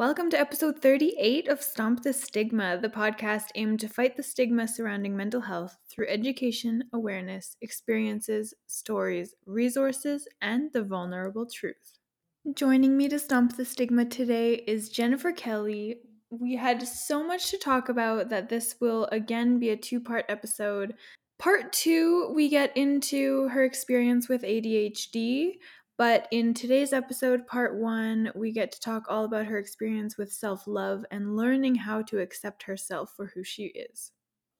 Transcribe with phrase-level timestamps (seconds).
[0.00, 4.66] Welcome to episode 38 of Stomp the Stigma, the podcast aimed to fight the stigma
[4.66, 11.98] surrounding mental health through education, awareness, experiences, stories, resources, and the vulnerable truth.
[12.54, 15.98] Joining me to Stomp the Stigma today is Jennifer Kelly.
[16.30, 20.24] We had so much to talk about that this will again be a two part
[20.30, 20.94] episode.
[21.38, 25.56] Part two, we get into her experience with ADHD,
[26.00, 30.32] but in today's episode, part one, we get to talk all about her experience with
[30.32, 34.10] self love and learning how to accept herself for who she is.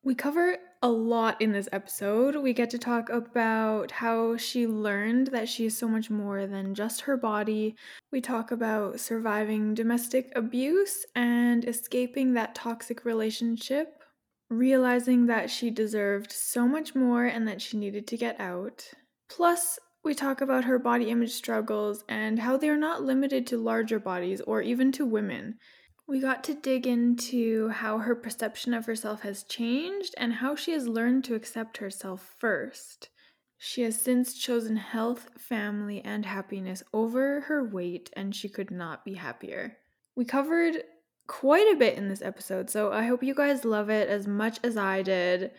[0.02, 2.36] We cover a lot in this episode.
[2.36, 6.74] We get to talk about how she learned that she is so much more than
[6.74, 7.74] just her body.
[8.12, 14.02] We talk about surviving domestic abuse and escaping that toxic relationship,
[14.50, 18.84] realizing that she deserved so much more and that she needed to get out.
[19.30, 23.58] Plus, we talk about her body image struggles and how they are not limited to
[23.58, 25.58] larger bodies or even to women.
[26.08, 30.72] We got to dig into how her perception of herself has changed and how she
[30.72, 33.10] has learned to accept herself first.
[33.58, 39.04] She has since chosen health, family, and happiness over her weight, and she could not
[39.04, 39.76] be happier.
[40.16, 40.82] We covered
[41.26, 44.58] quite a bit in this episode, so I hope you guys love it as much
[44.64, 45.52] as I did.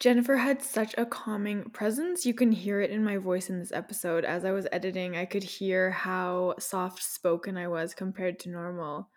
[0.00, 2.24] Jennifer had such a calming presence.
[2.24, 4.24] You can hear it in my voice in this episode.
[4.24, 9.08] As I was editing, I could hear how soft spoken I was compared to normal.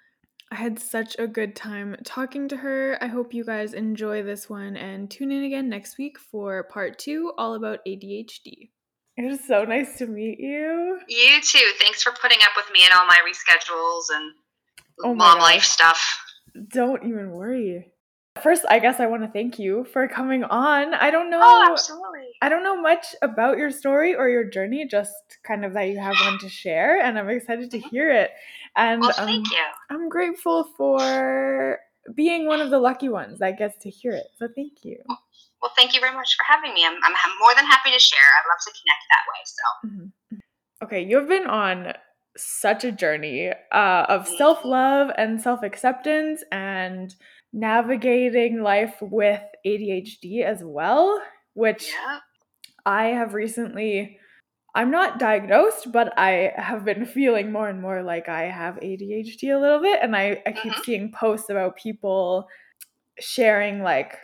[0.51, 2.97] I had such a good time talking to her.
[2.99, 6.97] I hope you guys enjoy this one and tune in again next week for part
[6.97, 8.71] two, all about ADHD.
[9.17, 10.99] It was so nice to meet you.
[11.07, 11.71] You too.
[11.79, 14.33] Thanks for putting up with me and all my reschedules and
[15.03, 16.01] oh mom life stuff.
[16.69, 17.91] Don't even worry.
[18.43, 20.93] First, I guess I want to thank you for coming on.
[20.93, 21.39] I don't know.
[21.41, 22.29] Oh, absolutely.
[22.41, 25.13] I don't know much about your story or your journey, just
[25.43, 27.89] kind of that you have one to share, and I'm excited to mm-hmm.
[27.89, 28.31] hear it.
[28.75, 29.65] And well, thank um, you.
[29.89, 31.79] I'm grateful for
[32.15, 34.27] being one of the lucky ones that gets to hear it.
[34.37, 34.97] So thank you.
[35.61, 36.85] Well, thank you very much for having me.
[36.85, 38.19] I'm, I'm more than happy to share.
[38.19, 39.41] I love to connect that way.
[39.45, 39.87] So.
[39.87, 40.35] Mm-hmm.
[40.35, 40.37] mm-hmm.
[40.83, 41.93] Okay, you've been on
[42.35, 47.13] such a journey uh, of self love and self acceptance and
[47.53, 51.21] navigating life with ADHD as well,
[51.53, 52.19] which yeah.
[52.85, 54.17] I have recently.
[54.73, 59.53] I'm not diagnosed, but I have been feeling more and more like I have ADHD
[59.53, 59.99] a little bit.
[60.01, 60.81] And I, I keep mm-hmm.
[60.83, 62.47] seeing posts about people
[63.19, 64.17] sharing, like,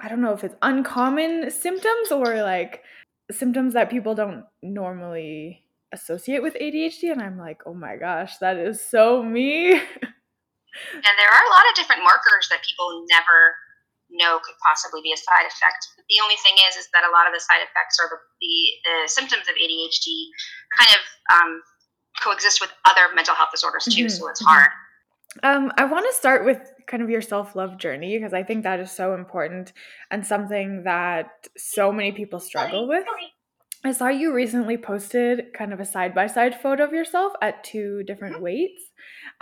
[0.00, 2.82] I don't know if it's uncommon symptoms or like
[3.30, 5.62] symptoms that people don't normally
[5.92, 7.12] associate with ADHD.
[7.12, 9.80] And I'm like, oh my gosh, that is so me.
[10.94, 13.54] And there are a lot of different markers that people never
[14.10, 15.82] know could possibly be a side effect.
[15.96, 18.18] But the only thing is, is that a lot of the side effects or the,
[18.42, 18.54] the,
[18.84, 20.06] the symptoms of ADHD
[20.76, 21.02] kind of
[21.32, 21.50] um,
[22.22, 24.06] coexist with other mental health disorders too.
[24.06, 24.14] Mm-hmm.
[24.14, 24.70] So it's hard.
[25.42, 28.62] Um, I want to start with kind of your self love journey because I think
[28.62, 29.72] that is so important
[30.10, 33.04] and something that so many people struggle with.
[33.86, 37.64] I saw you recently posted kind of a side by side photo of yourself at
[37.64, 38.44] two different mm-hmm.
[38.44, 38.82] weights.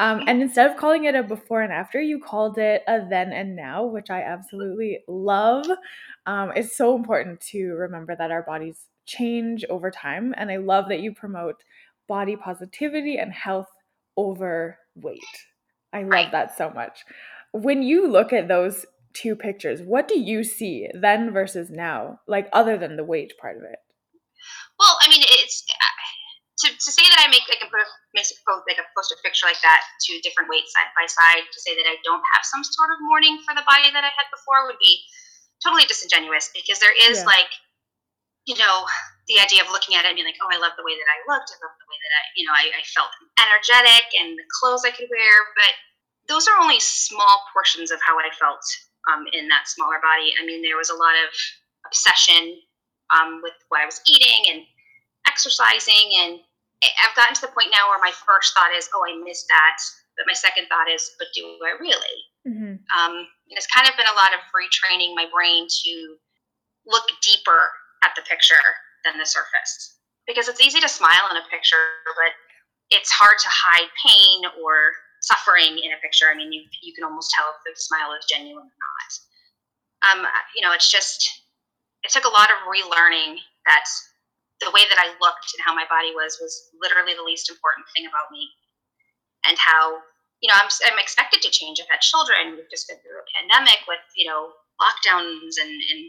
[0.02, 3.32] Um, and instead of calling it a before and after, you called it a then
[3.32, 5.64] and now, which I absolutely love.
[6.26, 10.34] Um, it's so important to remember that our bodies change over time.
[10.36, 11.62] And I love that you promote
[12.08, 13.68] body positivity and health
[14.16, 15.20] over weight.
[15.92, 17.04] I love that so much.
[17.52, 22.48] When you look at those two pictures, what do you see then versus now, like
[22.52, 23.78] other than the weight part of it?
[24.80, 25.64] Well, I mean, it's
[26.62, 27.88] to, to say that I make like a put a
[28.70, 31.74] like a post a picture like that two different weights side by side to say
[31.74, 34.70] that I don't have some sort of mourning for the body that I had before
[34.70, 35.02] would be
[35.58, 37.30] totally disingenuous because there is yeah.
[37.34, 37.50] like
[38.46, 38.86] you know
[39.26, 41.10] the idea of looking at it and being like oh I love the way that
[41.10, 41.50] I looked.
[41.50, 43.10] I love the way that I you know I, I felt
[43.42, 45.34] energetic and the clothes I could wear.
[45.58, 45.74] But
[46.30, 48.62] those are only small portions of how I felt
[49.10, 50.30] um, in that smaller body.
[50.38, 51.30] I mean there was a lot of
[51.90, 52.62] obsession
[53.10, 54.62] um, with what I was eating and
[55.26, 56.38] exercising and
[56.82, 59.78] I've gotten to the point now where my first thought is, oh, I missed that.
[60.18, 62.16] But my second thought is, but do I really?
[62.44, 62.84] Mm-hmm.
[62.92, 65.92] Um, and it's kind of been a lot of retraining my brain to
[66.84, 67.72] look deeper
[68.04, 68.60] at the picture
[69.06, 69.96] than the surface.
[70.26, 72.36] Because it's easy to smile in a picture, but
[72.90, 74.92] it's hard to hide pain or
[75.22, 76.26] suffering in a picture.
[76.28, 79.10] I mean, you, you can almost tell if the smile is genuine or not.
[80.02, 81.24] Um, you know, it's just,
[82.02, 83.86] it took a lot of relearning that
[84.62, 87.86] the way that I looked and how my body was was literally the least important
[87.92, 88.46] thing about me,
[89.44, 89.98] and how
[90.38, 91.82] you know I'm I'm expected to change.
[91.82, 92.54] I've had children.
[92.54, 96.00] We've just been through a pandemic with you know lockdowns and and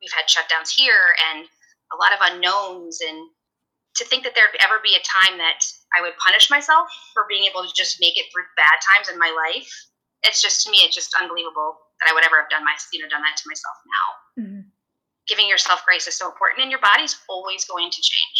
[0.00, 1.48] we've had shutdowns here and
[1.92, 3.28] a lot of unknowns and
[3.96, 5.60] to think that there'd ever be a time that
[5.92, 9.20] I would punish myself for being able to just make it through bad times in
[9.20, 9.68] my life.
[10.24, 13.02] It's just to me, it's just unbelievable that I would ever have done my, you
[13.02, 14.06] know, done that to myself now.
[14.40, 14.71] Mm-hmm.
[15.28, 18.38] Giving yourself grace is so important, and your body's always going to change,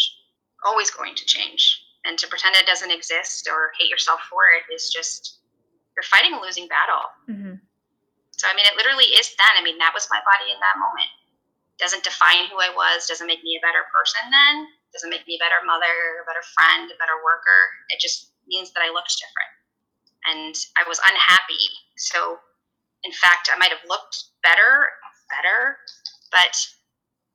[0.65, 1.79] always going to change.
[2.03, 5.39] And to pretend it doesn't exist or hate yourself for it is just
[5.95, 7.07] you're fighting a losing battle.
[7.31, 7.55] Mm-hmm.
[8.35, 9.55] So I mean, it literally is then.
[9.55, 11.07] I mean, that was my body in that moment.
[11.79, 13.07] Doesn't define who I was.
[13.07, 16.45] Doesn't make me a better person then doesn't make me a better mother, a better
[16.53, 17.59] friend, a better worker.
[17.89, 19.53] It just means that I looked different.
[20.29, 21.65] And I was unhappy.
[21.97, 22.37] So,
[23.03, 24.93] in fact, I might have looked better,
[25.27, 25.81] better,
[26.33, 26.57] but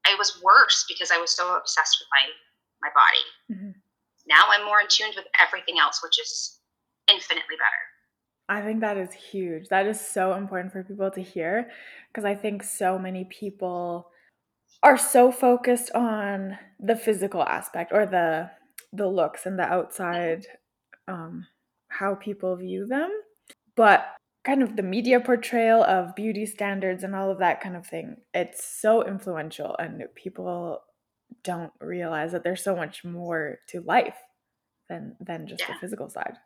[0.04, 2.24] I was worse because I was so obsessed with my,
[2.82, 3.58] my body.
[3.58, 3.78] Mm-hmm.
[4.28, 6.60] Now I'm more in tune with everything else, which is
[7.10, 7.84] infinitely better.
[8.50, 9.68] I think that is huge.
[9.68, 11.70] That is so important for people to hear
[12.08, 14.10] because I think so many people
[14.82, 18.50] are so focused on the physical aspect or the
[18.92, 20.46] the looks and the outside
[21.08, 21.46] um,
[21.88, 23.10] how people view them
[23.76, 24.06] but
[24.48, 28.16] kind of the media portrayal of beauty standards and all of that kind of thing
[28.32, 30.80] it's so influential and people
[31.44, 34.16] don't realize that there's so much more to life
[34.88, 35.74] than than just yeah.
[35.74, 36.38] the physical side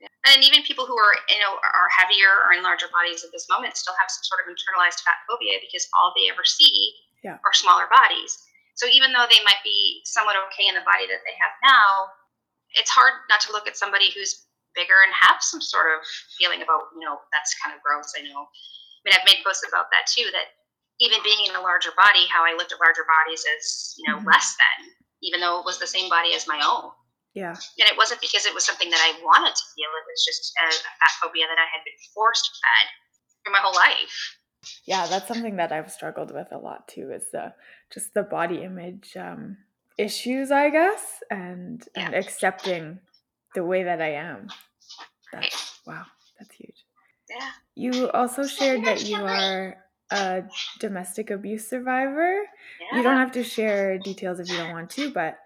[0.00, 3.50] and even people who are you know are heavier or in larger bodies at this
[3.50, 7.38] moment still have some sort of internalized fat phobia because all they ever see yeah.
[7.44, 8.38] or smaller bodies.
[8.74, 12.16] So even though they might be somewhat okay in the body that they have now,
[12.72, 16.04] it's hard not to look at somebody who's bigger and have some sort of
[16.38, 18.12] feeling about, you know, that's kind of gross.
[18.14, 18.46] I know.
[18.46, 20.54] I mean, I've made posts about that too, that
[21.00, 24.20] even being in a larger body, how I looked at larger bodies as, you know,
[24.20, 24.28] mm-hmm.
[24.28, 24.92] less than,
[25.24, 26.92] even though it was the same body as my own.
[27.32, 27.54] Yeah.
[27.54, 29.88] And it wasn't because it was something that I wanted to feel.
[29.88, 32.86] It was just a, a fat phobia that I had been forced fed
[33.42, 34.36] through my whole life.
[34.84, 37.12] Yeah, that's something that I've struggled with a lot too.
[37.12, 37.54] Is the
[37.90, 39.56] just the body image um,
[39.96, 42.06] issues, I guess, and yeah.
[42.06, 42.98] and accepting
[43.54, 44.48] the way that I am.
[45.32, 46.04] That's wow,
[46.38, 46.84] that's huge.
[47.28, 47.50] Yeah.
[47.74, 49.76] You also shared that you are
[50.10, 50.42] a
[50.80, 52.42] domestic abuse survivor.
[52.80, 52.98] Yeah.
[52.98, 55.38] You don't have to share details if you don't want to, but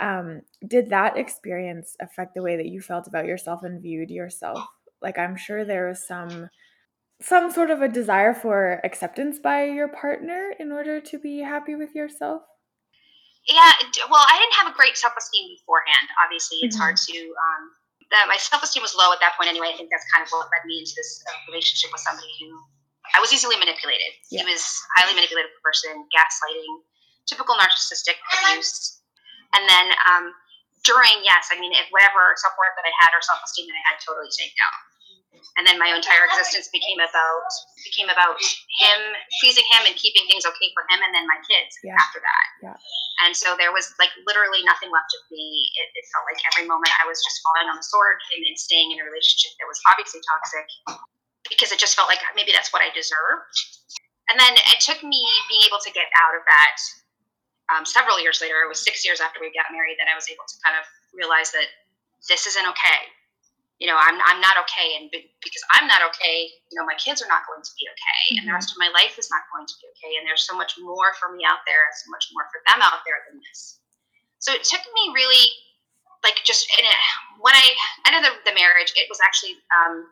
[0.00, 4.60] um, did that experience affect the way that you felt about yourself and viewed yourself?
[5.02, 6.48] Like, I'm sure there was some
[7.20, 11.74] some sort of a desire for acceptance by your partner in order to be happy
[11.74, 12.42] with yourself?
[13.46, 13.70] Yeah,
[14.10, 16.10] well, I didn't have a great self esteem beforehand.
[16.18, 16.82] Obviously, it's mm-hmm.
[16.82, 17.18] hard to.
[17.18, 17.62] Um,
[18.10, 19.74] that my self esteem was low at that point anyway.
[19.74, 22.54] I think that's kind of what led me into this uh, relationship with somebody who
[23.14, 24.14] I was easily manipulated.
[24.30, 24.46] Yeah.
[24.46, 24.62] He was
[24.98, 26.70] highly manipulative person, gaslighting,
[27.26, 29.02] typical narcissistic abuse,
[29.58, 30.30] and then um,
[30.86, 33.78] during yes, I mean, if whatever self worth that I had or self esteem that
[33.78, 34.74] I had totally taken down
[35.56, 37.48] and then my entire existence became about
[37.84, 38.36] became about
[38.82, 39.00] him
[39.40, 41.96] pleasing him and keeping things okay for him and then my kids yeah.
[41.96, 42.78] after that yeah.
[43.26, 46.66] and so there was like literally nothing left of me it, it felt like every
[46.68, 49.68] moment i was just falling on the sword and, and staying in a relationship that
[49.68, 50.66] was obviously toxic
[51.48, 53.56] because it just felt like maybe that's what i deserved
[54.28, 56.76] and then it took me being able to get out of that
[57.66, 60.26] um, several years later it was six years after we got married that i was
[60.28, 60.84] able to kind of
[61.16, 61.66] realize that
[62.28, 63.15] this isn't okay
[63.76, 64.96] you know, I'm, I'm not okay.
[64.96, 68.22] And because I'm not okay, you know, my kids are not going to be okay.
[68.24, 68.36] Mm-hmm.
[68.40, 68.56] And the mm-hmm.
[68.56, 70.16] rest of my life is not going to be okay.
[70.16, 72.80] And there's so much more for me out there, and so much more for them
[72.80, 73.84] out there than this.
[74.40, 75.44] So it took me really,
[76.24, 76.84] like, just it,
[77.44, 77.66] when I
[78.08, 80.08] ended the, the marriage, it was actually um,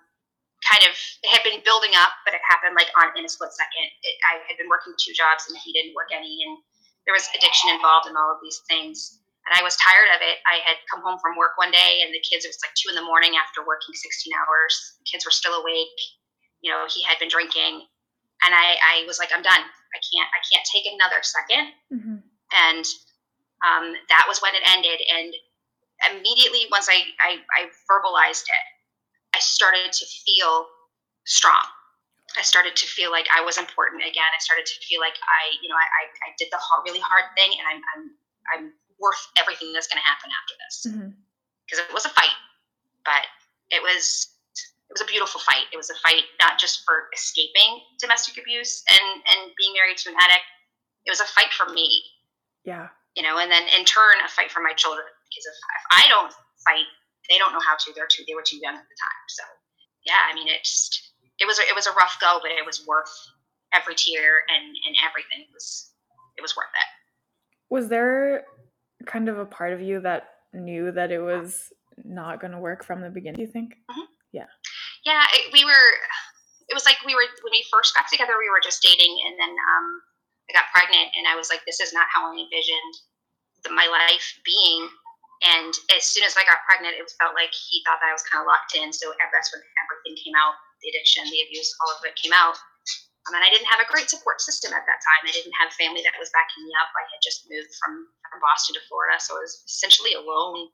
[0.65, 0.93] kind of,
[1.25, 3.89] it had been building up, but it happened like on in a split second.
[4.05, 6.41] It, I had been working two jobs and he didn't work any.
[6.45, 6.61] And
[7.05, 10.41] there was addiction involved in all of these things and I was tired of it.
[10.49, 12.89] I had come home from work one day, and the kids, it was like two
[12.89, 14.73] in the morning after working 16 hours.
[15.05, 16.01] The kids were still awake.
[16.65, 17.85] You know, he had been drinking.
[18.41, 19.61] And I, I was like, I'm done.
[19.61, 22.19] I can't, I can't take another 2nd mm-hmm.
[22.55, 22.85] And
[23.65, 25.01] um, that was when it ended.
[25.13, 25.33] And
[26.09, 28.67] immediately, once I, I, I verbalized it,
[29.37, 30.67] I started to feel
[31.29, 31.65] strong.
[32.37, 34.27] I started to feel like I was important again.
[34.33, 37.01] I started to feel like I, you know, I, I, I did the hard, really
[37.01, 38.03] hard thing, and I'm, I'm,
[38.51, 38.65] I'm
[39.05, 40.75] worth everything that's going to happen after this.
[40.89, 41.93] Because mm-hmm.
[41.93, 42.33] it was a fight
[43.05, 43.29] but
[43.71, 44.33] it was
[44.89, 45.69] it was a beautiful fight.
[45.73, 50.11] It was a fight not just for escaping domestic abuse and and being married to
[50.11, 50.45] an addict.
[51.07, 52.03] It was a fight for me.
[52.65, 52.89] Yeah.
[53.15, 55.07] You know and then in turn a fight for my children.
[55.29, 56.33] Because if, if i don't
[56.65, 56.89] fight
[57.29, 57.93] they don't know how to.
[57.95, 59.25] They're too they were too young at the time.
[59.29, 59.45] So
[60.05, 62.65] yeah i mean it just it was a, it was a rough go but it
[62.65, 63.13] was worth
[63.73, 65.93] every tear and and everything it was
[66.37, 66.91] it was worth it.
[67.71, 68.45] Was there
[69.07, 71.73] kind of a part of you that knew that it was
[72.05, 73.37] not going to work from the beginning?
[73.37, 73.75] Do you think?
[73.91, 74.07] Mhm.
[74.33, 74.51] Yeah.
[75.05, 75.87] Yeah, it, we were.
[76.69, 78.35] It was like we were when we first got together.
[78.39, 79.87] We were just dating, and then um,
[80.49, 82.95] I got pregnant, and I was like, "This is not how I envisioned
[83.65, 84.89] the, my life being."
[85.45, 88.25] And as soon as I got pregnant, it felt like he thought that I was
[88.25, 88.89] kind of locked in.
[88.97, 92.57] So that's when everything came out the addiction, the abuse, all of it came out.
[93.25, 95.23] Um, and I didn't have a great support system at that time.
[95.25, 96.93] I didn't have family that was backing me up.
[96.93, 99.17] I had just moved from, from Boston to Florida.
[99.17, 100.69] So I was essentially alone.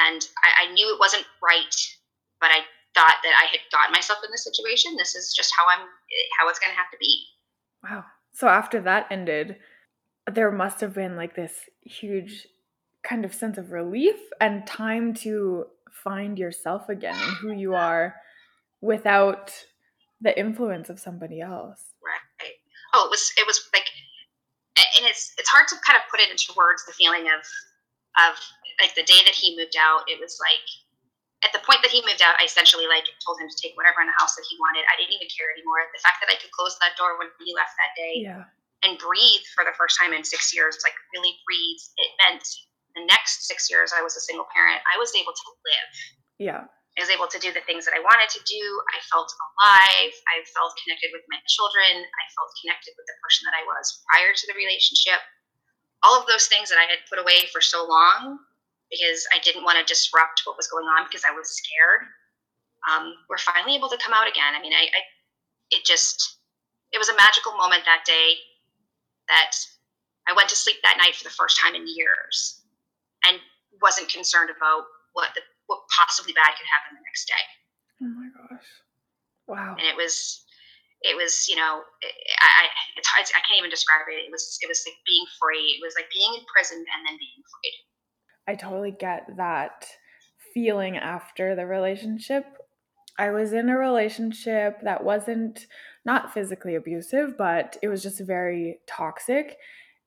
[0.00, 1.76] And I, I knew it wasn't right,
[2.40, 2.64] but I
[2.96, 4.96] thought that I had gotten myself in this situation.
[4.96, 5.84] This is just how I'm,
[6.40, 7.28] how it's going to have to be.
[7.84, 8.04] Wow.
[8.32, 9.56] So after that ended,
[10.30, 12.46] there must have been like this huge
[13.02, 18.14] kind of sense of relief and time to find yourself again and who you are
[18.80, 19.52] without
[20.22, 21.92] the influence of somebody else.
[21.98, 22.54] Right.
[22.94, 23.90] Oh, it was it was like,
[24.96, 26.86] and it's it's hard to kind of put it into words.
[26.86, 27.42] The feeling of
[28.22, 28.38] of
[28.80, 30.62] like the day that he moved out, it was like
[31.42, 33.98] at the point that he moved out, I essentially like told him to take whatever
[33.98, 34.86] in the house that he wanted.
[34.86, 35.82] I didn't even care anymore.
[35.90, 38.46] The fact that I could close that door when he left that day Yeah.
[38.86, 42.46] and breathe for the first time in six years, like really breathe, it meant
[42.94, 45.92] the next six years I was a single parent, I was able to live.
[46.38, 46.62] Yeah.
[46.96, 48.62] I was able to do the things that I wanted to do.
[48.92, 50.12] I felt alive.
[50.28, 52.04] I felt connected with my children.
[52.04, 55.24] I felt connected with the person that I was prior to the relationship.
[56.04, 58.44] All of those things that I had put away for so long
[58.92, 62.04] because I didn't want to disrupt what was going on because I was scared.
[62.84, 64.52] Um, we're finally able to come out again.
[64.52, 65.00] I mean, I, I
[65.72, 66.44] it just
[66.92, 68.36] it was a magical moment that day
[69.32, 69.56] that
[70.28, 72.60] I went to sleep that night for the first time in years
[73.24, 73.38] and
[73.80, 74.84] wasn't concerned about
[75.14, 77.44] what the what possibly bad could happen the next day.
[78.02, 78.68] Oh my gosh.
[79.46, 79.76] Wow.
[79.78, 80.44] And it was
[81.02, 81.82] it was you know
[82.40, 82.64] I, I
[82.96, 84.26] it's hard, I can't even describe it.
[84.26, 85.78] It was it was like being free.
[85.78, 87.78] It was like being in prison and then being freed.
[88.46, 89.86] I totally get that
[90.54, 92.44] feeling after the relationship.
[93.18, 95.66] I was in a relationship that wasn't
[96.04, 99.58] not physically abusive, but it was just very toxic.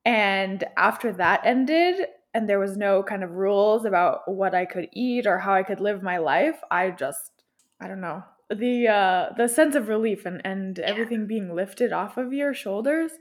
[0.04, 4.88] And after that ended, and there was no kind of rules about what I could
[4.92, 7.32] eat or how I could live my life, I just
[7.80, 8.22] I don't know.
[8.50, 13.12] The uh the sense of relief and and everything being lifted off of your shoulders,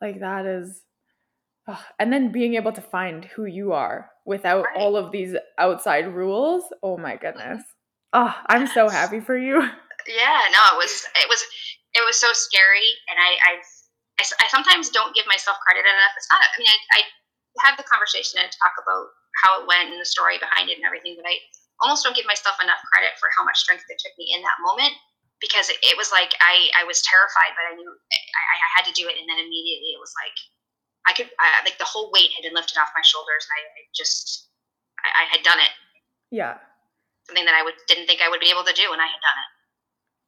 [0.00, 0.82] like that is
[1.98, 4.76] and then being able to find who you are without Right.
[4.76, 6.64] all of these outside rules.
[6.82, 7.62] Oh my goodness.
[8.12, 9.60] Oh, I'm so happy for you.
[10.02, 11.42] Yeah, no, it was it was
[11.94, 13.52] it was so scary, and I I
[14.18, 16.14] I sometimes don't give myself credit enough.
[16.18, 16.42] It's not.
[16.42, 17.00] I mean, I, I
[17.60, 19.12] have the conversation and talk about
[19.44, 21.36] how it went and the story behind it and everything, but I
[21.80, 24.60] almost don't give myself enough credit for how much strength it took me in that
[24.62, 24.94] moment
[25.42, 28.86] because it, it was like I I was terrified, but I knew I, I had
[28.86, 30.36] to do it, and then immediately it was like
[31.04, 33.60] I could I, like the whole weight had been lifted off my shoulders, and I,
[33.66, 34.48] I just
[35.02, 35.74] I, I had done it,
[36.30, 36.62] Yeah.
[37.26, 39.20] something that I would didn't think I would be able to do, and I had
[39.20, 39.50] done it.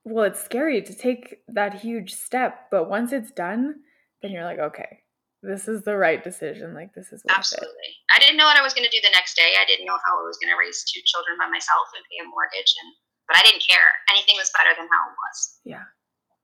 [0.05, 3.77] Well, it's scary to take that huge step, but once it's done,
[4.21, 5.04] then you're like, okay,
[5.47, 6.75] this is the right decision.
[6.75, 7.39] Like this is worth it.
[7.39, 7.91] Absolutely.
[8.15, 9.55] I didn't know what I was going to do the next day.
[9.61, 12.25] I didn't know how I was going to raise two children by myself and pay
[12.25, 12.91] a mortgage, and
[13.29, 13.89] but I didn't care.
[14.11, 15.39] Anything was better than how it was.
[15.65, 15.85] Yeah.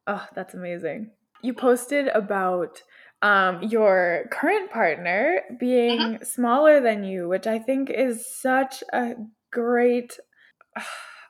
[0.06, 1.10] Oh, that's amazing.
[1.42, 2.82] You posted about
[3.22, 9.14] um, your current partner being smaller than you, which I think is such a
[9.52, 10.18] great.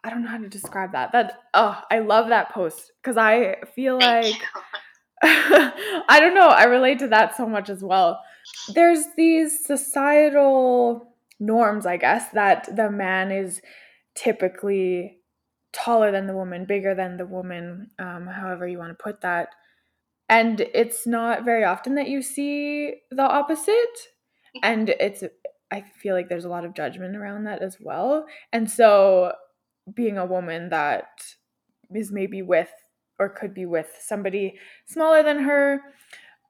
[0.02, 1.12] I don't know how to describe that.
[1.12, 4.60] That oh, I love that post because I feel Thank like you.
[5.22, 6.48] I don't know.
[6.48, 8.20] I relate to that so much as well.
[8.74, 13.60] There's these societal norms, I guess, that the man is
[14.14, 15.18] typically
[15.72, 19.48] taller than the woman, bigger than the woman, um, however you want to put that.
[20.28, 24.08] And it's not very often that you see the opposite.
[24.62, 25.22] And it's,
[25.70, 28.26] I feel like there's a lot of judgment around that as well.
[28.52, 29.32] And so
[29.92, 31.08] being a woman that
[31.94, 32.70] is maybe with
[33.20, 35.84] or could be with somebody smaller than her,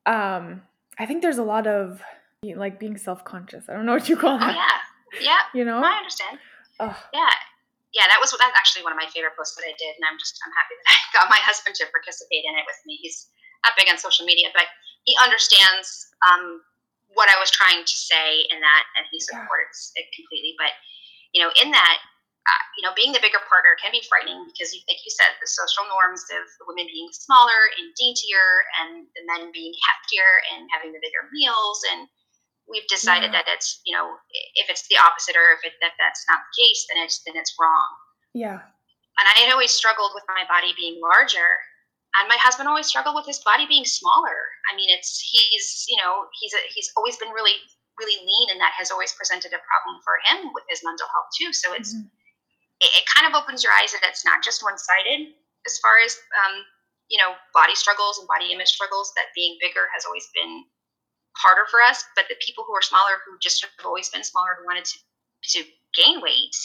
[0.07, 0.63] um,
[0.99, 2.01] I think there's a lot of
[2.47, 3.69] like being self-conscious.
[3.69, 4.55] I don't know what you call Oh that.
[4.57, 5.43] yeah, yeah.
[5.59, 5.83] You know?
[5.83, 6.39] I understand.
[6.79, 6.97] Ugh.
[7.13, 7.35] Yeah,
[7.93, 8.07] yeah.
[8.09, 10.39] That was that's actually one of my favorite posts that I did, and I'm just
[10.47, 12.97] I'm happy that I got my husband to participate in it with me.
[13.03, 13.29] He's
[13.67, 14.65] not big on social media, but
[15.05, 16.63] he understands um,
[17.13, 19.43] what I was trying to say in that, and he Yeah.
[19.45, 20.55] supports it completely.
[20.57, 20.73] But
[21.37, 21.99] you know, in that,
[22.49, 25.37] uh, you know, being the bigger partner can be frightening because, you, like you said,
[25.39, 30.41] the social norms of the women being smaller and daintier, and the men being heftier
[30.55, 32.09] and having the bigger meals, and
[32.65, 33.43] we've decided Yeah.
[33.43, 34.17] that it's you know
[34.57, 37.37] if it's the opposite or if it, that that's not the case, then it's then
[37.37, 37.91] it's wrong.
[38.33, 38.61] Yeah.
[39.19, 41.61] And I had always struggled with my body being larger
[42.19, 44.51] and my husband always struggled with his body being smaller.
[44.71, 47.55] I mean, it's he's you know he's a, he's always been really
[47.99, 51.31] really lean, and that has always presented a problem for him with his mental health
[51.39, 51.53] too.
[51.53, 52.09] So it's mm-hmm.
[52.81, 55.33] It, it, kind of opens your eyes that it's not just one sided
[55.67, 56.65] as far as um,
[57.09, 59.13] you know body struggles and body image struggles.
[59.17, 60.65] That being bigger has always been
[61.37, 64.57] harder for us, but the people who are smaller, who just have always been smaller,
[64.59, 64.99] who wanted to
[65.57, 65.65] to
[65.97, 66.57] gain weight,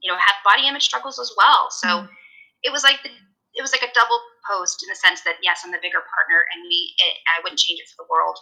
[0.00, 1.70] you know, have body image struggles as well.
[1.70, 2.12] So mm-hmm.
[2.62, 3.10] it was like the
[3.54, 6.44] it was like a double post in the sense that yes, I'm the bigger partner,
[6.52, 8.38] and we it, I wouldn't change it for the world,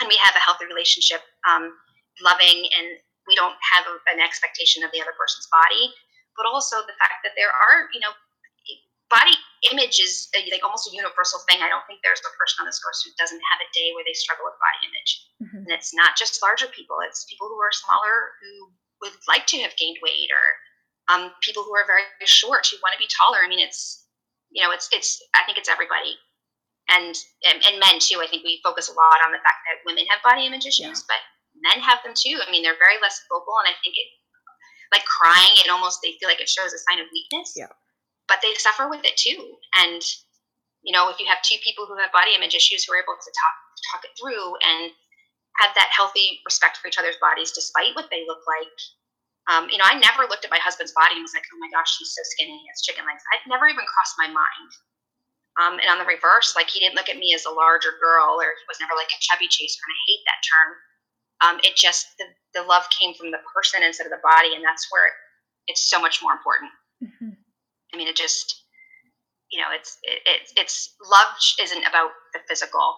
[0.00, 1.72] and we have a healthy relationship, um,
[2.20, 2.86] loving, and
[3.28, 5.92] we don't have a, an expectation of the other person's body,
[6.36, 8.12] but also the fact that there are you know
[9.12, 9.36] body
[9.70, 11.62] image is a, like almost a universal thing.
[11.62, 14.04] I don't think there's a person on this course who doesn't have a day where
[14.04, 15.10] they struggle with body image,
[15.40, 15.62] mm-hmm.
[15.68, 18.52] and it's not just larger people; it's people who are smaller who
[19.02, 20.44] would like to have gained weight or
[21.12, 23.38] um, people who are very short who want to be taller.
[23.44, 24.04] I mean, it's
[24.54, 26.16] you know, it's it's I think it's everybody.
[26.84, 27.16] And,
[27.48, 28.20] and, and men too.
[28.20, 31.00] I think we focus a lot on the fact that women have body image issues,
[31.00, 31.08] yeah.
[31.08, 31.22] but
[31.64, 32.36] men have them too.
[32.44, 34.08] I mean, they're very less vocal, and I think it,
[34.92, 37.54] like crying, it almost they feel like it shows a sign of weakness.
[37.56, 37.72] Yeah.
[38.28, 40.00] But they suffer with it too, and
[40.84, 43.16] you know, if you have two people who have body image issues who are able
[43.16, 43.56] to talk
[43.92, 44.92] talk it through and
[45.60, 48.76] have that healthy respect for each other's bodies despite what they look like,
[49.48, 51.68] um, you know, I never looked at my husband's body and was like, oh my
[51.72, 53.24] gosh, he's so skinny, he has chicken legs.
[53.32, 54.70] I'd never even crossed my mind.
[55.54, 58.40] Um, and on the reverse, like he didn't look at me as a larger girl
[58.40, 60.70] or he was never like a chubby chaser, and I hate that term.
[61.40, 62.24] Um, it just, the,
[62.54, 65.12] the love came from the person instead of the body, and that's where it,
[65.66, 66.70] it's so much more important.
[67.02, 67.34] Mm-hmm.
[67.92, 68.62] I mean, it just,
[69.50, 71.26] you know, it's, it, it, it's love
[71.60, 72.96] isn't about the physical.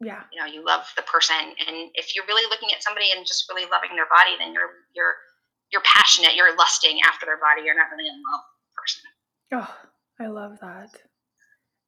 [0.00, 0.22] Yeah.
[0.32, 1.36] You know, you love the person.
[1.36, 4.70] And if you're really looking at somebody and just really loving their body, then you're,
[4.94, 5.14] you're,
[5.72, 8.44] you're passionate, you're lusting after their body, you're not really in love
[8.76, 9.02] person.
[9.52, 9.76] Oh,
[10.20, 10.90] I love that.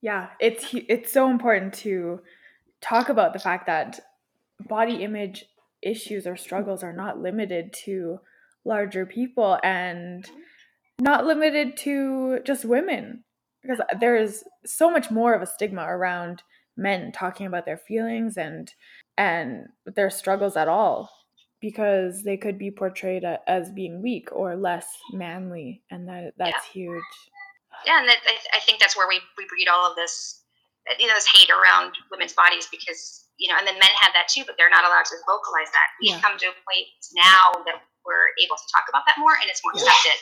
[0.03, 2.21] Yeah, it's it's so important to
[2.81, 4.01] talk about the fact that
[4.67, 5.45] body image
[5.83, 8.21] issues or struggles are not limited to
[8.65, 10.28] larger people and
[11.00, 13.25] not limited to just women
[13.63, 16.43] because there is so much more of a stigma around
[16.76, 18.73] men talking about their feelings and
[19.17, 21.11] and their struggles at all
[21.61, 26.73] because they could be portrayed as being weak or less manly, and that that's yeah.
[26.73, 27.04] huge.
[27.87, 28.17] Yeah, and that,
[28.54, 30.43] I think that's where we, we breed all of this,
[30.99, 34.29] you know, this hate around women's bodies because you know, and then men have that
[34.29, 35.89] too, but they're not allowed to vocalize that.
[35.97, 36.21] We've yeah.
[36.21, 39.65] come to a point now that we're able to talk about that more, and it's
[39.65, 40.21] more accepted.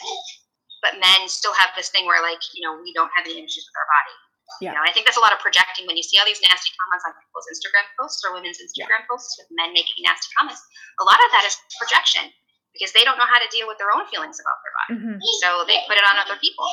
[0.78, 3.66] But men still have this thing where, like, you know, we don't have any issues
[3.66, 4.16] with our body.
[4.62, 4.70] Yeah.
[4.70, 6.70] You know, I think that's a lot of projecting when you see all these nasty
[6.78, 9.10] comments on people's Instagram posts or women's Instagram yeah.
[9.10, 10.62] posts with men making nasty comments.
[11.02, 12.30] A lot of that is projection
[12.72, 14.94] because they don't know how to deal with their own feelings about their body.
[14.94, 15.18] Mm-hmm.
[15.42, 16.64] So they put it on other people.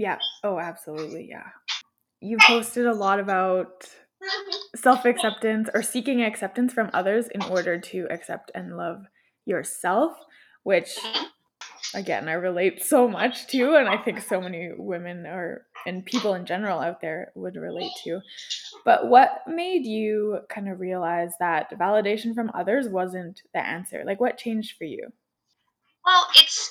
[0.00, 0.18] Yeah.
[0.42, 1.28] Oh, absolutely.
[1.28, 1.52] Yeah.
[2.24, 3.86] You posted a lot about
[4.74, 9.04] self acceptance or seeking acceptance from others in order to accept and love
[9.46, 10.12] yourself,
[10.62, 10.98] which
[11.94, 16.34] again, I relate so much to, and I think so many women or and people
[16.34, 18.20] in general out there would relate to.
[18.84, 24.02] But what made you kind of realize that validation from others wasn't the answer?
[24.06, 25.08] Like, what changed for you?
[26.04, 26.63] Well, it's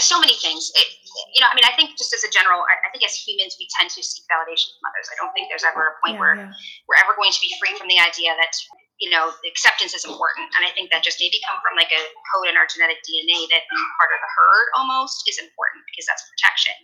[0.00, 0.72] so many things.
[0.72, 0.88] It,
[1.36, 3.60] you know, I mean, I think just as a general, I, I, think as humans,
[3.60, 5.12] we tend to seek validation from others.
[5.12, 6.52] I don't think there's ever a point yeah, where yeah.
[6.88, 8.56] we're ever going to be free from the idea that
[9.02, 10.46] you know, acceptance is important.
[10.54, 13.50] And I think that just maybe come from like a code in our genetic DNA
[13.50, 16.78] that being part of the herd almost is important because that's protection.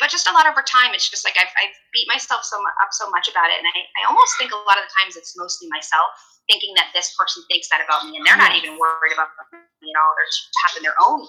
[0.00, 2.90] But just a lot over time, it's just like I've, I've beat myself so up
[2.96, 3.60] so much about it.
[3.60, 6.08] And I, I almost think a lot of the times it's mostly myself
[6.48, 9.92] thinking that this person thinks that about me and they're not even worried about me
[9.92, 10.10] at all.
[10.16, 10.32] They're
[10.66, 11.20] having their own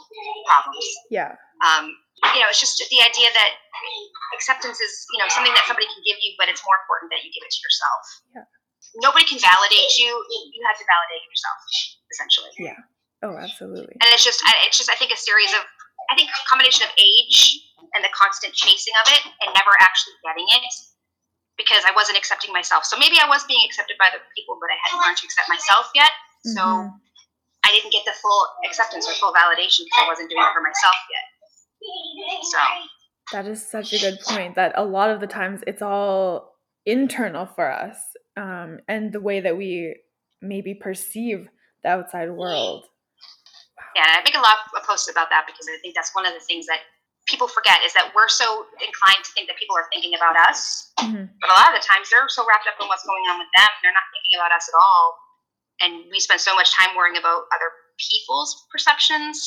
[0.48, 0.88] problems.
[1.12, 1.36] Yeah.
[1.62, 1.94] Um,
[2.34, 3.52] you know, it's just the idea that
[4.34, 7.22] acceptance is, you know, something that somebody can give you, but it's more important that
[7.22, 8.02] you give it to yourself.
[8.34, 8.48] Yeah
[9.00, 10.10] nobody can validate you.
[10.10, 11.60] You have to validate yourself,
[12.12, 12.52] essentially.
[12.60, 12.80] Yeah.
[13.24, 13.94] Oh, absolutely.
[14.02, 15.62] And it's just, it's just, I think a series of,
[16.10, 17.62] I think a combination of age
[17.94, 20.74] and the constant chasing of it and never actually getting it
[21.58, 22.86] because I wasn't accepting myself.
[22.86, 25.48] So maybe I was being accepted by the people, but I hadn't learned to accept
[25.52, 26.12] myself yet.
[26.48, 26.58] Mm-hmm.
[26.58, 26.64] So
[27.64, 30.64] I didn't get the full acceptance or full validation because I wasn't doing it for
[30.64, 31.26] myself yet.
[32.50, 32.60] So
[33.32, 37.46] that is such a good point that a lot of the times it's all internal
[37.46, 37.98] for us
[38.38, 39.96] um, and the way that we
[40.42, 41.48] maybe perceive
[41.84, 42.86] the outside world.
[43.96, 46.34] Yeah, I make a lot of posts about that because I think that's one of
[46.34, 46.80] the things that
[47.28, 50.90] people forget is that we're so inclined to think that people are thinking about us,
[51.00, 51.30] mm-hmm.
[51.40, 53.52] but a lot of the times they're so wrapped up in what's going on with
[53.54, 55.20] them, they're not thinking about us at all.
[55.82, 59.38] And we spend so much time worrying about other people's perceptions,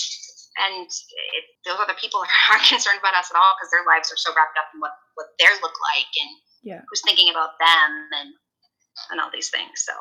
[0.59, 4.19] and it, those other people aren't concerned about us at all because their lives are
[4.19, 6.83] so wrapped up in what what they look like and Yeah.
[6.91, 8.31] who's thinking about them and
[9.11, 9.83] and all these things.
[9.83, 9.95] So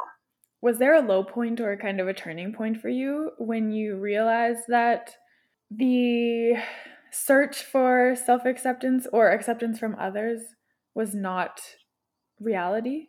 [0.63, 3.99] Was there a low point or kind of a turning point for you when you
[3.99, 5.13] realized that
[5.69, 6.53] the
[7.11, 10.39] search for self acceptance or acceptance from others
[10.95, 11.59] was not
[12.39, 13.07] reality?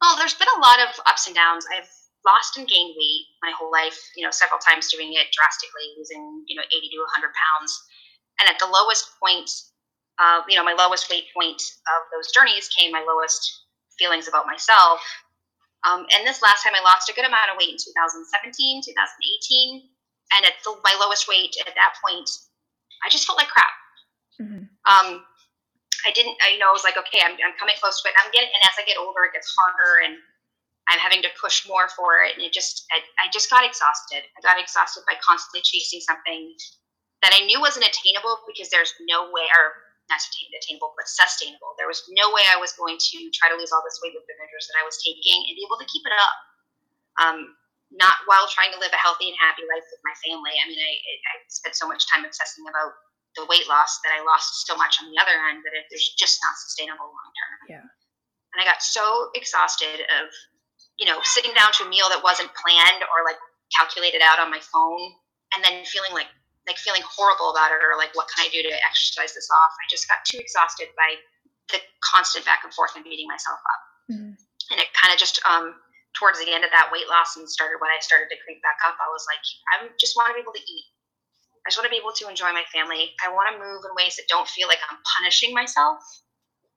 [0.00, 1.66] Well, there's been a lot of ups and downs.
[1.76, 1.90] I've
[2.24, 6.44] lost and gained weight my whole life, you know, several times doing it drastically, losing,
[6.46, 7.82] you know, 80 to 100 pounds.
[8.38, 9.50] And at the lowest point,
[10.22, 13.64] uh, you know, my lowest weight point of those journeys came my lowest
[13.98, 15.00] feelings about myself.
[15.86, 19.86] Um, and this last time I lost a good amount of weight in 2017, 2018.
[20.34, 22.26] And at the, my lowest weight at that point,
[23.04, 23.70] I just felt like crap.
[24.42, 24.66] Mhm.
[24.84, 25.22] Um,
[26.04, 28.14] I didn't, I, you know, I was like, okay, I'm, I'm coming close to it.
[28.18, 30.18] I'm getting, and as I get older, it gets harder and
[30.90, 32.34] I'm having to push more for it.
[32.34, 34.22] And it just, I, I just got exhausted.
[34.22, 36.54] I got exhausted by constantly chasing something
[37.22, 41.74] that I knew wasn't attainable because there's no way, or not attain- attainable, but sustainable.
[41.76, 44.26] There was no way I was going to try to lose all this weight with
[44.30, 46.36] the measures that I was taking and be able to keep it up.
[47.16, 47.38] Um,
[47.94, 50.58] not while trying to live a healthy and happy life with my family.
[50.58, 52.98] I mean, I, I spent so much time obsessing about
[53.38, 56.10] the weight loss that I lost so much on the other end that it, there's
[56.18, 57.58] just not sustainable long term.
[57.78, 57.86] Yeah.
[58.54, 60.26] And I got so exhausted of,
[60.98, 63.38] you know, sitting down to a meal that wasn't planned or like
[63.76, 65.14] calculated out on my phone,
[65.54, 66.30] and then feeling like
[66.66, 69.72] like feeling horrible about it or like what can I do to exercise this off.
[69.78, 71.14] I just got too exhausted by
[71.70, 73.82] the constant back and forth and beating myself up,
[74.14, 74.34] Mhm.
[74.70, 75.74] and it kind of just um
[76.14, 78.80] towards the end of that weight loss and started when I started to creep back
[78.88, 80.86] up, I was like, I just want to be able to eat.
[81.60, 83.12] I just want to be able to enjoy my family.
[83.20, 86.00] I want to move in ways that don't feel like I'm punishing myself.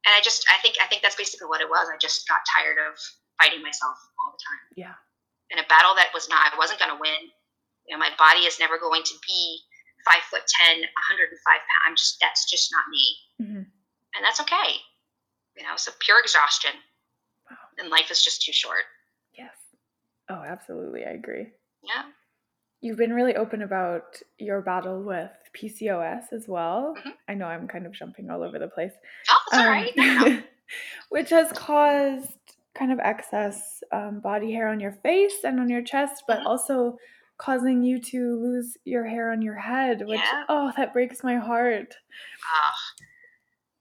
[0.04, 1.88] And I just, I think, I think that's basically what it was.
[1.88, 3.00] I just got tired of
[3.40, 4.96] fighting myself all the time Yeah.
[5.56, 7.32] in a battle that was not, I wasn't going to win.
[7.88, 9.62] You know, my body is never going to be
[10.06, 11.64] five foot 10, 105 pounds.
[11.88, 13.06] I'm just, that's just not me.
[13.42, 13.66] Mhm.
[14.16, 14.78] And that's okay.
[15.58, 16.72] You know, so pure exhaustion.
[17.50, 17.58] Wow.
[17.78, 18.84] And life is just too short.
[19.38, 19.56] Yes.
[20.30, 21.06] Oh, absolutely.
[21.06, 21.48] I agree.
[21.84, 22.04] Yeah.
[22.82, 26.96] You've been really open about your battle with PCOS as well.
[26.98, 27.14] Mhm.
[27.28, 28.94] I know I'm kind of jumping all over the place.
[29.30, 29.94] Oh, it's all Um, right.
[29.98, 30.44] No, no, no.
[31.10, 32.38] which has caused
[32.76, 36.46] kind of excess um, body hair on your face and on your chest, but Mhm.
[36.46, 36.98] also
[37.40, 40.44] causing you to lose your hair on your head, which, Yeah.
[40.50, 41.96] oh, that breaks my heart.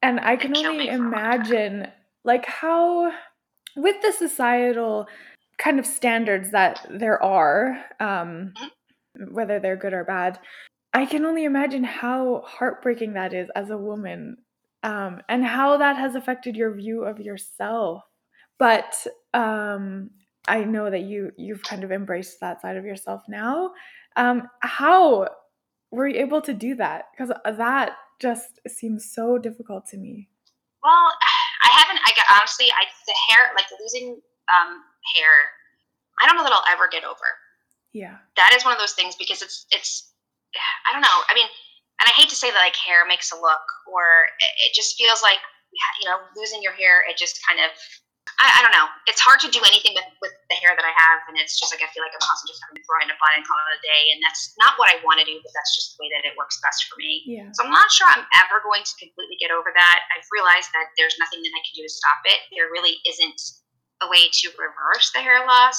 [0.00, 1.20] And I can only me for a long time.
[1.20, 1.92] imagine,
[2.24, 3.12] like, how,
[3.76, 5.08] with the societal
[5.58, 8.54] kind of standards that there are, um,
[9.30, 10.38] whether they're good or bad,
[10.94, 14.36] I can only imagine how heartbreaking that is as a woman,
[14.84, 18.04] um, and how that has affected your view of yourself.
[18.58, 20.10] But um,
[20.48, 23.72] I know that you you've kind of embraced that side of yourself now.
[24.16, 25.28] Um, how
[25.90, 27.06] were you able to do that?
[27.12, 30.28] Because that just seems so difficult to me.
[30.82, 31.12] Well,
[31.64, 32.00] I haven't.
[32.06, 34.82] I got honestly, I the hair, like losing um,
[35.16, 35.30] hair.
[36.20, 37.28] I don't know that I'll ever get over.
[37.92, 38.18] Yeah.
[38.36, 40.12] That is one of those things because it's it's.
[40.88, 41.18] I don't know.
[41.28, 41.46] I mean,
[42.00, 44.26] and I hate to say that like hair makes a look, or
[44.66, 45.38] it just feels like
[46.02, 47.02] you know losing your hair.
[47.08, 47.70] It just kind of.
[48.38, 48.86] I, I don't know.
[49.10, 51.74] It's hard to do anything with, with the hair that I have, and it's just
[51.74, 53.42] like I feel like I'm constantly just having to throw it in a bun and
[53.42, 55.98] call it a day, and that's not what I want to do, but that's just
[55.98, 57.26] the way that it works best for me.
[57.26, 57.50] Yeah.
[57.58, 59.98] So I'm not sure I'm ever going to completely get over that.
[60.14, 62.38] I've realized that there's nothing that I can do to stop it.
[62.54, 63.42] There really isn't
[64.02, 65.78] a way to reverse the hair loss.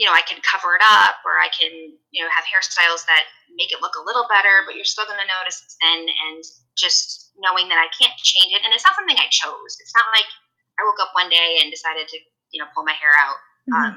[0.00, 3.28] You know, I can cover it up or I can, you know, have hairstyles that
[3.52, 6.40] make it look a little better, but you're still going to notice it's thin and
[6.72, 8.64] just knowing that I can't change it.
[8.64, 9.76] And it's not something I chose.
[9.76, 10.24] It's not like
[10.80, 12.16] I woke up one day and decided to,
[12.50, 13.36] you know, pull my hair out.
[13.68, 13.76] Mhm.
[13.76, 13.94] Um,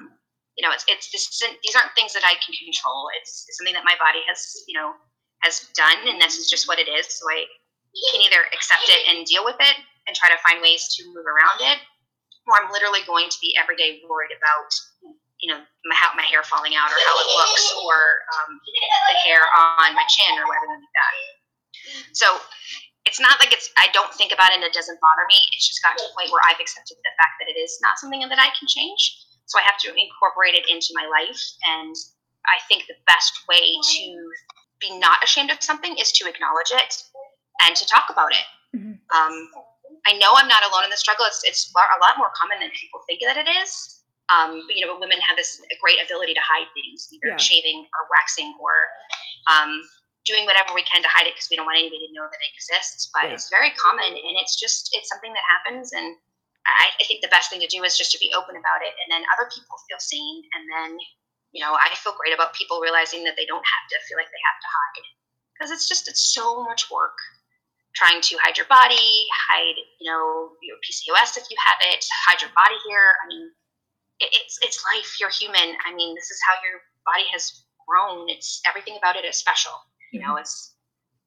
[0.60, 3.08] you know, it's, it's this isn't, these aren't things that I can control.
[3.18, 4.94] It's, it's something that my body has, you know,
[5.42, 7.08] has done, and this is just what it is.
[7.10, 7.48] So I
[8.12, 11.26] can either accept it and deal with it and try to find ways to move
[11.26, 11.80] around it,
[12.46, 14.70] or I'm literally going to be every day worried about,
[15.42, 19.18] you know, my, how my hair falling out or how it looks, or um, the
[19.26, 19.42] hair
[19.80, 21.14] on my chin or whatever like that.
[22.14, 22.28] So
[23.06, 25.36] it's not like it's I don't think about it and it doesn't bother me.
[25.54, 28.00] It's just got to a point where I've accepted the fact that it is not
[28.00, 29.20] something that I can change.
[29.46, 31.40] So I have to incorporate it into my life.
[31.68, 31.96] And
[32.48, 34.06] I think the best way to
[34.80, 37.04] be not ashamed of something is to acknowledge it
[37.62, 38.48] and to talk about it.
[38.76, 39.00] Mhm.
[39.12, 39.36] Um,
[40.08, 41.26] I know I'm not alone in the struggle.
[41.26, 44.00] It's it's a lot more common than people think that it is.
[44.30, 47.38] Um, but, you know, women have this great ability to hide things, either Yeah.
[47.38, 48.72] shaving or waxing or
[49.52, 49.84] um,
[50.26, 52.40] doing whatever we can to hide it because we don't want anybody to know that
[52.42, 53.10] it exists.
[53.14, 53.36] But Yeah.
[53.36, 55.92] it's very common, and it's just it's something that happens.
[55.94, 56.16] And
[56.66, 58.94] I, I think the best thing to do is just to be open about it,
[59.04, 60.90] and then other people feel seen, and then
[61.52, 64.32] you know I feel great about people realizing that they don't have to feel like
[64.32, 65.08] they have to hide
[65.56, 67.18] because it's just it's so much work.
[67.96, 72.42] trying to hide your body, hide, you know, your PCOS if you have it, hide
[72.42, 73.06] your body hair.
[73.24, 73.52] I mean,
[74.20, 75.20] it, it's it's life.
[75.20, 75.78] You're human.
[75.86, 78.30] I mean, this is how your body has grown.
[78.30, 79.74] It's everything about it is special.
[80.14, 80.30] You mm-hmm.
[80.30, 80.76] know, it's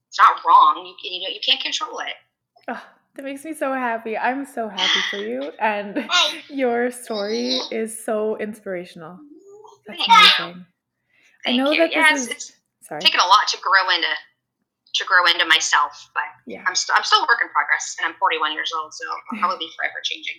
[0.08, 0.86] it's not wrong.
[0.86, 2.14] You you know you can't control it.
[2.68, 2.82] Oh,
[3.16, 4.16] that makes me so happy.
[4.16, 6.08] I'm so happy for you, and
[6.48, 9.18] your story is so inspirational.
[9.86, 10.64] That's amazing.
[11.44, 11.78] Thank I know you.
[11.78, 12.28] that this yeah, is.
[12.28, 13.00] It's, sorry.
[13.00, 14.08] taken a lot to grow into
[14.94, 16.64] to grow into myself, but yeah.
[16.66, 19.38] I'm still I'm still a work in progress, and I'm 41 years old, so I'll
[19.40, 20.36] probably be forever changing.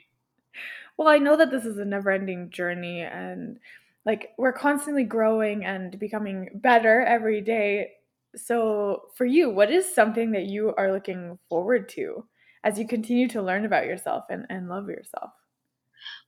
[0.97, 3.59] Well, I know that this is a never-ending journey, and
[4.05, 7.91] like we're constantly growing and becoming better every day.
[8.35, 12.25] So, for you, what is something that you are looking forward to
[12.63, 15.31] as you continue to learn about yourself and, and love yourself?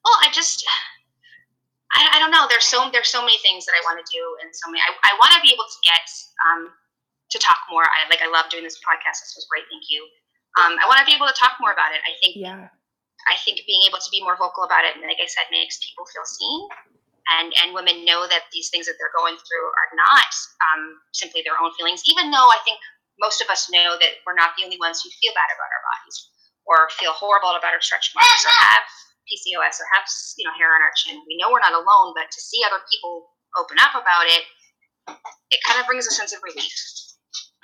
[0.04, 0.66] Well, I just
[1.94, 2.46] I, I don't know.
[2.50, 4.82] There's so there's so many things that I want to do, and so many.
[4.86, 6.06] I, I want to be able to get
[6.48, 6.62] um,
[7.34, 7.84] to talk more.
[7.84, 9.26] I like I love doing this podcast.
[9.26, 9.66] This was great.
[9.74, 10.06] Thank you.
[10.58, 12.02] Um, I want to be able to talk more about it.
[12.06, 12.38] I think.
[12.38, 12.70] Yeah.
[13.28, 15.76] I think being able to be more vocal about it, and like I said, makes
[15.84, 16.60] people feel seen,
[17.38, 20.32] and and women know that these things that they're going through are not
[20.72, 22.02] um, simply their own feelings.
[22.10, 22.80] Even though I think
[23.22, 25.84] most of us know that we're not the only ones who feel bad about our
[25.84, 26.18] bodies,
[26.66, 28.84] or feel horrible about our stretch marks, or have
[29.30, 30.06] PCOS, or have
[30.38, 31.20] you know hair on our chin.
[31.28, 34.44] We know we're not alone, but to see other people open up about it,
[35.50, 36.74] it kind of brings a sense of relief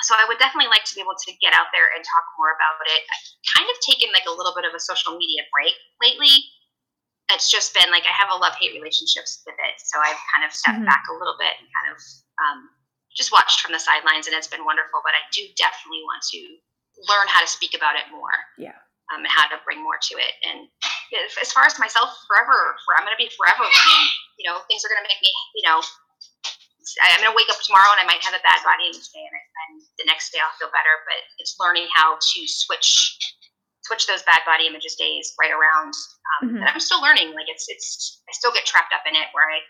[0.06, 2.54] so I would definitely like to be able to get out there and talk more
[2.54, 3.01] about it.
[3.01, 3.25] I've
[3.58, 6.45] kind of taken like a little bit of a social media break lately.
[7.33, 10.45] It's just been like I have a love hate relationships with it, so I've kind
[10.45, 10.89] of stepped mm-hmm.
[10.89, 11.97] back a little bit and kind of
[12.38, 12.59] um,
[13.17, 15.01] just watched from the sidelines, and it's been wonderful.
[15.01, 16.39] But I do definitely want to
[17.09, 18.35] learn how to speak about it more.
[18.57, 18.77] Yeah.
[19.13, 20.33] Um, and how to bring more to it.
[20.41, 20.65] And
[21.38, 24.05] as far as myself, forever, for, I'm going to be forever learning.
[24.41, 25.77] You know, things are going to make me, you know,
[27.05, 29.21] I'm going to wake up tomorrow and I might have a bad body image day,
[29.21, 31.05] and, and the next day I'll feel better.
[31.05, 33.13] But it's learning how to switch
[33.85, 35.93] switch those bad body images days right around.
[35.93, 36.61] Um, mm-hmm.
[36.65, 37.37] And I'm still learning.
[37.37, 39.61] Like it's it's I still get trapped up in it where I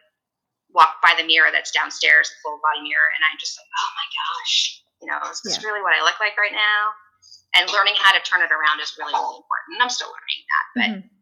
[0.71, 3.91] walk by the mirror that's downstairs, the full body mirror, and I'm just like, oh
[3.95, 4.56] my gosh,
[5.04, 5.67] you know, is this yeah.
[5.67, 6.95] really what I look like right now?
[7.56, 9.71] And learning how to turn it around is really really important.
[9.80, 10.91] And I'm still learning that, but.
[10.95, 11.13] Mm-hmm.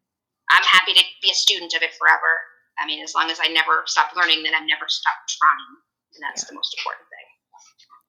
[0.52, 2.30] I'm happy to be a student of it forever.
[2.78, 5.74] I mean, as long as I never stop learning, then I've never stopped trying.
[6.14, 6.54] And that's yeah.
[6.54, 7.13] the most important thing.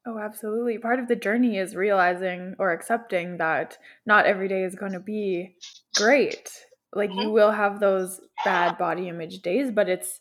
[0.06, 0.76] Oh, absolutely.
[0.78, 5.00] Part of the journey is realizing or accepting that not every day is going to
[5.00, 5.56] be
[5.96, 6.50] great.
[6.92, 7.20] Like mm-hmm.
[7.20, 10.20] you will have those bad body image days, but it's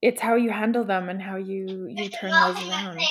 [0.00, 3.02] it's how you handle them and how you you turn those around.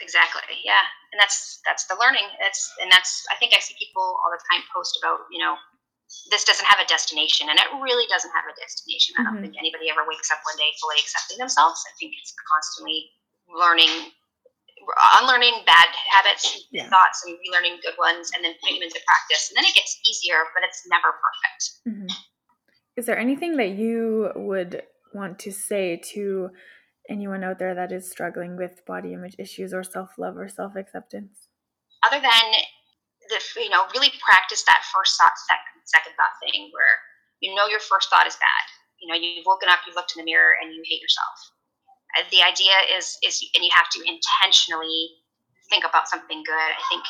[0.00, 0.56] Exactly.
[0.64, 0.80] Yeah.
[1.12, 2.24] And that's that's the learning.
[2.40, 5.56] That's and that's I think I see people all the time post about, you know,
[6.30, 9.14] this doesn't have a destination and it really doesn't have a destination.
[9.18, 9.52] I don't mm-hmm.
[9.52, 11.84] think anybody ever wakes up one day fully accepting themselves.
[11.84, 13.12] I think it's constantly
[13.52, 14.10] learning
[15.20, 16.88] unlearning bad habits yeah.
[16.88, 19.50] thoughts and relearning good ones and then putting them into practice.
[19.50, 21.62] And then it gets easier but it's never perfect.
[21.88, 22.08] Mm-hmm.
[22.96, 24.82] is there anything that you would
[25.14, 26.50] want to say to
[27.08, 31.48] anyone out there that is struggling with body image issues or self-love or self-acceptance?
[32.06, 32.46] Other than
[33.28, 36.98] the you know really practice that first thought second second thought thing where
[37.38, 38.66] you know your first thought is bad.
[39.00, 41.38] You know you've woken up you've looked in the mirror and you hate yourself
[42.30, 45.10] the idea is is and you have to intentionally
[45.68, 46.70] think about something good.
[46.74, 47.04] I think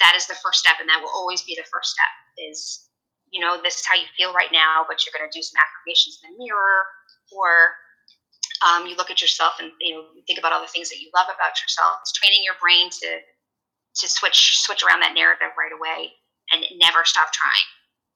[0.00, 2.88] that is the first step and that will always be the first step is
[3.30, 5.56] you know this is how you feel right now but you're going to do some
[5.56, 6.84] affirmations in the mirror
[7.32, 7.72] or
[8.64, 11.10] um, you look at yourself and you know think about all the things that you
[11.14, 12.00] love about yourself.
[12.02, 16.12] It's training your brain to to switch switch around that narrative right away
[16.52, 17.68] and never stop trying.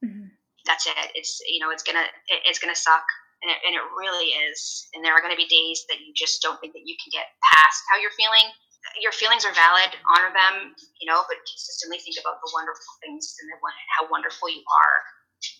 [0.05, 0.29] Mm-hmm.
[0.64, 0.96] that's it.
[1.14, 3.05] It's you know it's gonna it, it's gonna suck
[3.42, 4.88] and it, and it really is.
[4.92, 7.09] And there are going to be days that you just don't think that you can
[7.12, 8.53] get past how you're feeling.
[9.00, 13.37] Your feelings are valid, honor them, you know, but consistently think about the wonderful things
[13.40, 13.57] and the,
[13.96, 14.96] how wonderful you are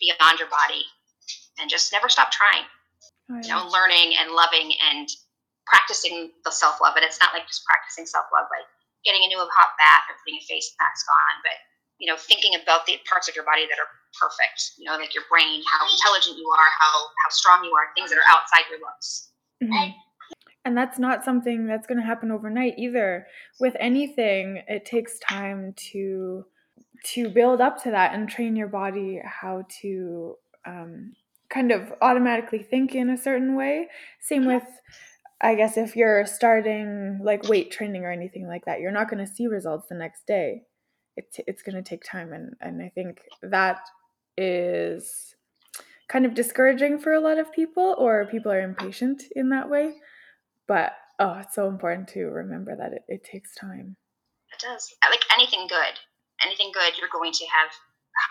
[0.01, 0.85] beyond your body,
[1.61, 2.65] and just never stop trying.
[3.45, 5.07] You know, learning and loving and
[5.69, 6.97] practicing the self love.
[6.97, 8.67] And it's not like just practicing self love, like
[9.05, 11.57] getting into a hot bath or putting a face mask on, but
[12.01, 14.73] you know, thinking about the parts of your body that are perfect.
[14.79, 16.93] You know, like your brain, how intelligent you are, how
[17.23, 19.31] how strong you are, things that are outside your looks.
[19.63, 19.93] Mm-hmm.
[20.65, 23.27] And that's not something that's going to happen overnight either.
[23.61, 26.45] With anything, it takes time to
[27.15, 30.35] to build up to that and train your body how to
[30.67, 31.13] um,
[31.49, 33.89] kind of automatically think in a certain way.
[34.21, 34.65] Same with,
[35.41, 39.25] I guess, if you're starting like weight training or anything like that, you're not going
[39.25, 40.63] to see results the next day.
[41.17, 43.81] It, it's going to take time, and and I think that
[44.41, 45.37] is
[46.09, 49.95] kind of discouraging for a lot of people, or people are impatient in that way.
[50.67, 53.97] But oh, it's so important to remember that it, it takes time.
[54.53, 54.93] It does.
[55.09, 55.95] Like anything good,
[56.43, 57.71] anything good, you're going to have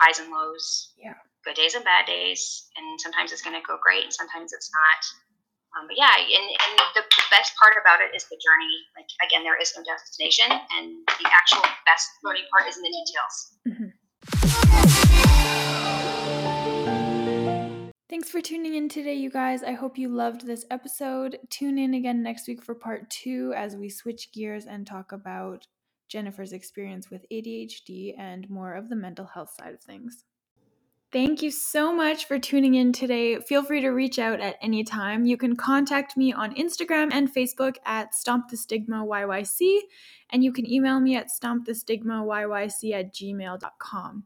[0.00, 0.92] highs and lows.
[0.98, 1.14] Yeah.
[1.44, 4.68] Good days and bad days, and sometimes it's going to go great, and sometimes it's
[4.68, 5.00] not.
[5.78, 8.84] Um, but yeah, and, and the best part about it is the journey.
[8.92, 12.92] Like again, there is no destination, and the actual best learning part is in the
[12.92, 13.56] details.
[13.64, 13.88] Mm-hmm.
[18.10, 19.62] Thanks for tuning in today, you guys.
[19.62, 21.38] I hope you loved this episode.
[21.48, 25.68] Tune in again next week for part two as we switch gears and talk about
[26.08, 30.24] Jennifer's experience with ADHD and more of the mental health side of things.
[31.12, 33.38] Thank you so much for tuning in today.
[33.38, 35.24] Feel free to reach out at any time.
[35.24, 39.82] You can contact me on Instagram and Facebook at Stomp the Stigma YYC,
[40.30, 44.24] and you can email me at stompthestigmayyc at gmail.com.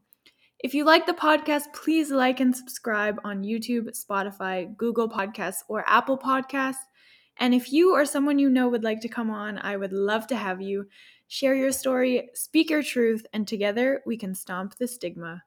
[0.65, 5.87] If you like the podcast, please like and subscribe on YouTube, Spotify, Google Podcasts, or
[5.87, 6.87] Apple Podcasts.
[7.37, 10.25] And if you or someone you know would like to come on, I would love
[10.25, 10.87] to have you.
[11.27, 15.43] Share your story, speak your truth, and together we can stomp the stigma.